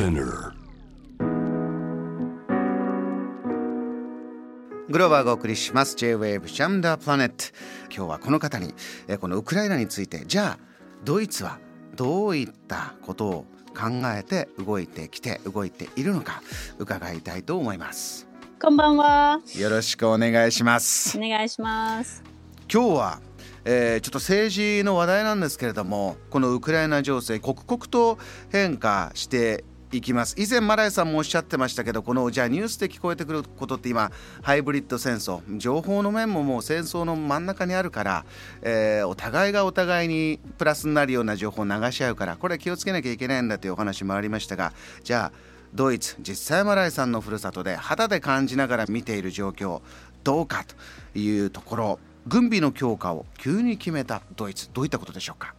[0.00, 0.54] Spinner.
[4.88, 5.94] グローバーがお送りします。
[5.94, 7.44] J-Wave ジャムダープラネット
[7.94, 8.72] 今日はこの方に
[9.08, 10.58] えーこのウクライナについてじゃあ
[11.04, 11.58] ドイツは
[11.96, 13.32] どういったことを
[13.76, 16.42] 考えて動いてきて動いているのか
[16.78, 18.26] 伺いたいと思います。
[18.58, 19.40] こんばんは。
[19.58, 21.18] よろしくお願いします。
[21.18, 22.22] お願いします。
[22.72, 23.20] 今日は、
[23.66, 28.16] えーちょっと政治の話題なんですけれどもこのウクライナ情勢刻々と
[28.48, 30.34] 変化していきます。
[30.38, 38.24] 以前マライさんもおっしゃってましたけどこのじゃあニュースで聞こえてくることって今ハイブリッド戦争情報の面ももう戦争の真ん中にあるから、
[38.62, 44.72] えーお互いがお互いにプラスになるような情報を流し合うからこれは気をつけなきゃいけないんだというお話もありましたが
[45.02, 45.38] じゃあ
[45.74, 49.80] ドイツ実際マライさんのふるさとで肌で感じながら見ている状況
[50.22, 50.64] どうか
[51.12, 55.54] というところ軍備の強化を急に決めたドイツどういったことでしょうか？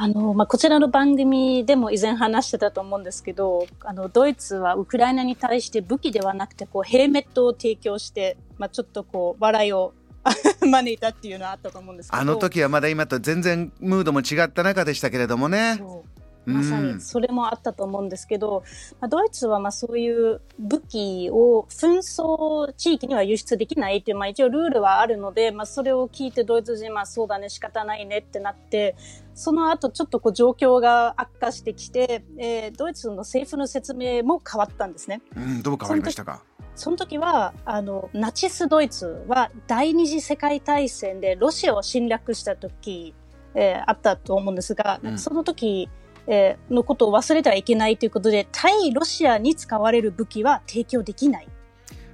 [0.00, 9.92] あの、まあ、こちらの番組でも以前話してたと思うんですけど、あの、ドイツはウクライナに対して武器ではなくて、こう、ヘルメットを提供して、まあ、ちょっとこう、笑いを
[10.62, 12.22] 招いたっていうのはあったと思うんですけど。
[12.22, 16.17] あの時はまだ今と全然ムードも違った中でしたけれどもねそう
[16.48, 18.64] まさにそれもあったと思うんですけど、
[19.00, 28.96] まあ、ドイツはまあそういう武器を紛争地域には輸出できないっていう、まあ、一応ルールはあるので、まあ、それを聞いてドイツ人はそうだね仕方ないねってなって
[29.34, 35.22] その後ちょっとこう状況が悪化してきて、えードイツの政府の説明も変わったんですね。
[35.36, 36.42] うん、どう変わりましたか？
[36.74, 43.14] その時は、あの、ナチスドイツは第二次世界大戦でロシアを侵略した時、
[43.54, 45.18] えーあったと思うんですが、うん。
[45.18, 45.88] その時、
[46.28, 51.48] えーのことを忘れてはいけないということで、対ロシアに使われる武器は提供できない。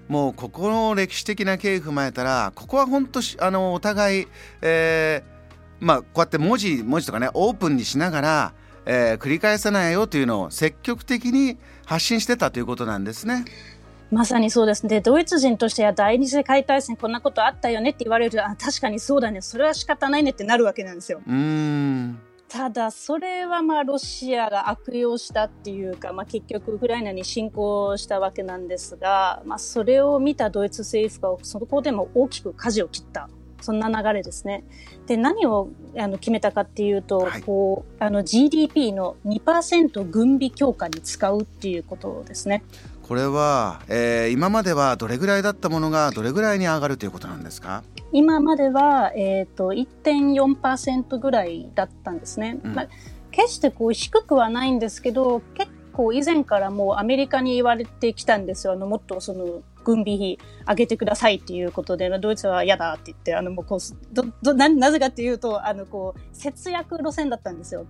[0.08, 4.28] もうここの歴史的な経緯踏まえたらここは本当しあのお互い、
[4.60, 8.52] えーまあこうやって文字文字とかねオープンにしながら、
[8.86, 13.44] えー繰り返さないよというのを積極的に発信してたということなんですね。
[14.10, 14.90] まさにそうですね。
[14.90, 19.40] でドイツ人としては第二次世界大戦こんなことあったよねって言われると、あ、確かにそうだね。
[19.40, 21.20] それは仕方ないねってなるわけなんですよ。
[21.26, 33.28] うーんただ、それはまあロシアが悪用したっていうか、まあ、結局ウクライナに侵攻したわけなんですが、まあ、それを見たドイツ政府がそこでも大きく舵を切った。
[33.60, 34.62] そんな流れですね。
[35.06, 42.62] で、何をあの決めたかっていうと、はいこう、あの GDP の2%軍備強化に使うっていうことですね。
[43.06, 47.82] これは、えー今まではどれぐらいだったものがどれぐらいに上がるということなんですか？
[48.12, 52.58] 今までは、えっ、と、1.4%ぐらいだったんですね。
[52.64, 52.88] うんまあ、
[53.30, 58.72] 決してこう低くはないんですけど、結構以前からもうアメリカに言われてきたんですよ。
[58.72, 63.78] あの、もっとその、軍備費上げてくださいっていうことで、ドイツは嫌だって言って、あの、もうこう、
[64.14, 67.84] ど、ど、な、なぜかっていうと、あの、こう、節約路線だったんですよ。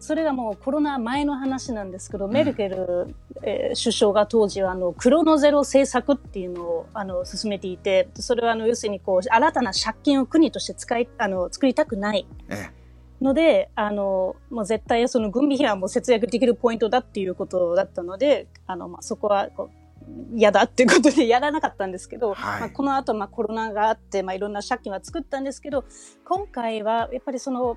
[0.00, 12.70] それがもうコロナ前の話なんですけど、メルケル、えー首相が当時はあのクロノゼロ政策っていうのをあの進めていて、それはあの要するにこう新たな借金を国として使いあの作りたくないえ
[13.20, 22.60] ので、あのもう絶対その軍備費はもう節約できるポイントだっていうことだったので、あのまあそこはこう嫌だっていうことでやらなかったんですけど、はい。
[22.60, 25.84] まあ、この後まあコロナがあって、まあ、いろんな借金は作ったんですけど
[26.24, 27.76] 今回はやっぱりその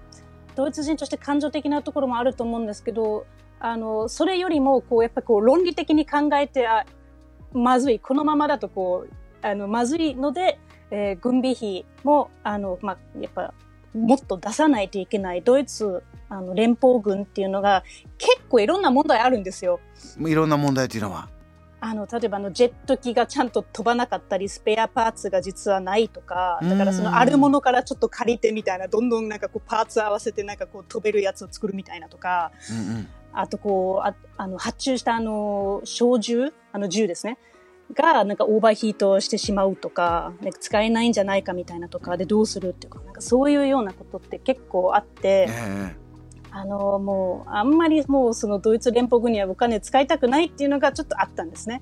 [0.62, 3.26] ドイツ人として感情的なところもあると思うんですけど
[3.60, 6.86] あのそれよりもこうやっぱりこう論理的に考えてあ
[7.52, 10.60] まずいこのままだとこうあのまずいので、
[10.92, 13.56] えー軍備費もあの、まあ、やっぱ
[13.96, 17.84] もっと出さないといけないドイツあの連邦軍っていうのが
[18.20, 19.80] 結構いろんな問題あるんですよ。
[20.20, 21.28] いろんな問題というのは
[21.84, 33.08] あの、例えばあの、ジェット機がちゃんと飛ばなかったり、スペアパーツが実はないとか、だからそうんのあるものからちょっと借りてみたいな、どんどんなんかこうパーツ合わせてなんかこう飛べるやつを作るみたいなとか、うんうん。
[33.34, 37.40] あとこう、ああの、発注したあの、小銃、あの銃ですね。
[37.96, 45.96] が、なんかオーバーヒートしてしまうとか、なんか使えないんじゃないかみたいなとかでどうするっていうか、なんかそういうようなことって結構あって、え
[46.52, 51.82] あの、もう、あんまりもうそのドイツ連邦軍にはお金使いたくないっていうのがちょっとあったんですね。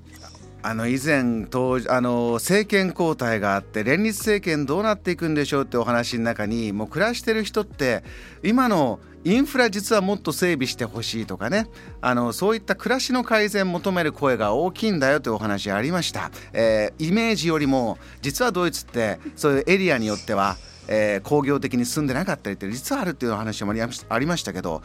[0.62, 8.04] あの以前当あの政権交代があって連立政権どうなっていくんでしょうってお話の中にもう暮らしてる人って
[8.44, 11.68] 今のインフラ実はもっと整備してほしいとかね
[12.02, 20.58] あのそういった暮らしの改善求める声が大きいんだよというお話ありました、えーイメージよりも実はドイツってそういうエリアによっては、
[20.92, 23.74] えー工業的に進んでなかったりって実はあるっていう話も
[24.10, 24.82] ありましたけど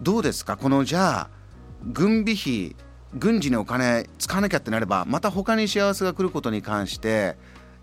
[0.00, 0.56] どうですか？
[0.56, 1.30] このじゃあ
[1.84, 2.74] 軍備費
[3.14, 7.36] 軍事にお金使わなきゃってなればまた他に幸せが来ることに関して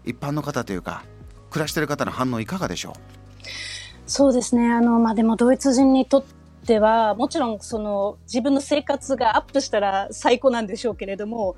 [0.04, 1.04] 一般の方というか
[1.52, 2.94] 暮らしてる方の反応いかがでしょう？
[4.10, 4.72] そうですね。
[4.72, 6.24] あの、まあ、でもドイツ人にとっ
[6.66, 11.56] ては、もちろんその自分の生活がアップしたら最高なんでしょうけれども、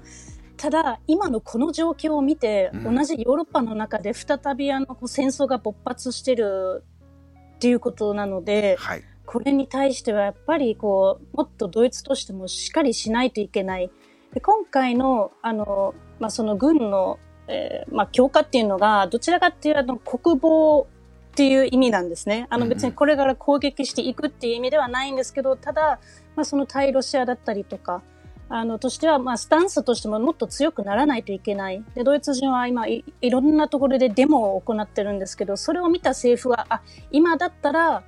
[0.61, 6.83] ただ、今のこの状況を見て、うん同じヨーロッパの中で再びあの戦争が勃発してる
[7.55, 9.03] っていうことなので、はい。
[9.25, 13.89] これに対してはやっぱりこう、もっとドイツとしてもしっかりしないといけない。
[14.35, 17.17] で今回の、あの、まあ、その軍の、
[17.47, 20.85] えーまあ、強化っていうのが、どちらかっていうとあの国防
[21.31, 22.45] っていう意味なんですね。
[22.51, 25.99] あの別にこれから攻撃していくっていう意味ではないんですけど、ただ、
[26.35, 28.03] まあ、その対ロシアだったりとか、
[28.53, 31.83] あの、としては、まあ、スタンスとしてももっと強くならないといけない。
[31.95, 36.81] で、ドイツ人は今い、いろんなところでデモを行ってるんですけど、それを見た政府は、あ、
[37.11, 38.03] 今だったら、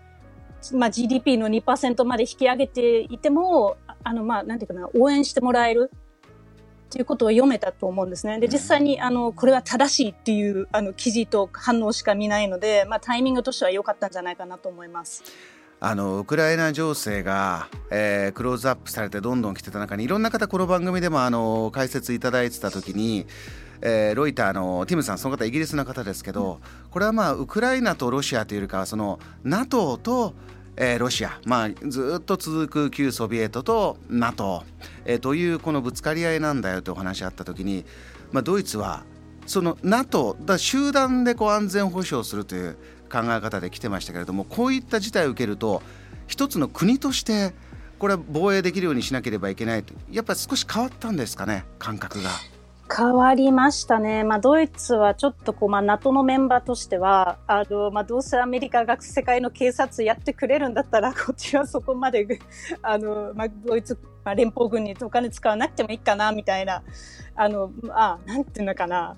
[0.73, 8.37] まあ、GDP の2%まで引き上げていても、ああの、まあ、なんていうかな、応援してもらえるっていうことを読めたと思うんですね。
[8.39, 15.23] で、実際に、あの、これは正しいっていう、あの、記事と反応しか見ないので、まあ、タイミングとしては良かったんじゃないかなと思います。
[15.85, 23.27] あのウクライナ情勢が、えークローズアップされてどんどん来てた中にいろんな方この番組でもあの解説いただいてた時に、
[23.81, 30.33] えーロイターのティムさんその方イギリスの方ですけど、これはまあウクライナとロシアというよりかはその NATO と
[30.77, 34.63] えーロシア、まあ、ずっと続く旧ソビエトと NATO、
[35.03, 37.83] えーというこのぶつかり合いなんだよというお話あった時に、
[38.31, 39.03] まあ、ドイツは
[39.45, 42.77] その NATO だ集団でこう安全保障するという
[43.13, 45.83] 考え方で来てましたけれどもこういった事態を受けると
[46.25, 47.53] 一つの国として
[47.99, 52.29] これは防衛できるようにしなければいけないとやっぱり少し変わったんですかね感覚が。
[52.95, 54.23] 変わりましたね。
[54.23, 62.39] まあ、ドイツはちょっとこう、まあ、NATO のメンバーとしては、あの、まあ、どうせアメリカが世界の警察やってくれるんだったら、 こっちはそこまで、
[62.83, 66.83] あの、まあ、ドイツ、まあ、連邦軍にお金使わなくてもいいかな、みたいな、
[67.35, 69.15] あの、まあ、なんていうのかな。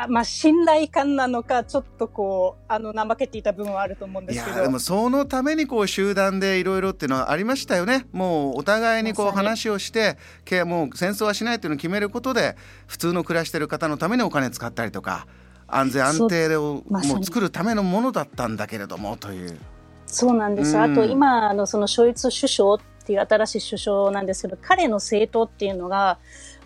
[0.00, 4.54] あまあ、信頼感なのか、ちょっとこう、あの、怠けていた部分はあると思うんですけど。
[4.54, 12.56] いやでもそのためにこう集団でいろいろっていうのはありましたよねもうお互いにこう話をしてけもう戦争はしないというのを決めることで
[12.86, 15.26] 普通の暮らしてる方のためにお金使ったりとか
[15.66, 19.58] 安全安定をもう作るためのものだったんだけれどもという。
[20.06, 20.74] そうなんです。
[20.74, 26.18] うんあと今のそのショイツ首相っていう新しい首相なんですけど、彼の政党っていうのが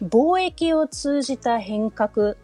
[0.03, 2.37] 貿易を通じた変革、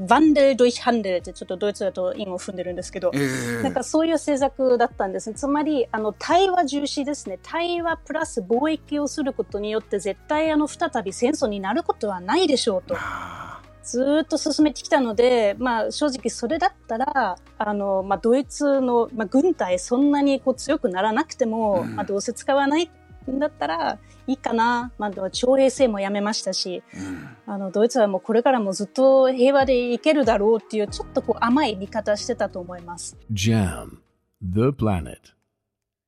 [0.00, 5.34] Wandel durch Handel ってちょっとドイツだと韻を踏んでるんですけど、えーなんかそういう政策だったんですね。
[5.36, 7.38] つまり、あの、対話重視ですね。
[7.42, 12.94] 対話プラス貿易をすることによって絶対あの、再び戦争になることはないでしょうと。
[12.96, 22.88] あずーっと進めてきたので、まあ正直それだったら、あの、まあドイツの、まあ、軍隊そんなにこう強くならなくても、うんまあどうせ使わないん
[23.28, 24.92] だったらいいかな。
[24.98, 33.16] まあ徴兵制もやめましたし、ーうんあのドイツはもうこれからもずっと平和でいけるだろうっていうちょっとこう甘い見方してたと思います。
[33.32, 33.98] Jam,
[34.42, 35.39] the planet.